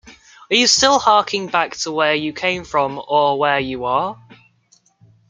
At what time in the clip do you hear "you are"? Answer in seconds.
3.59-4.17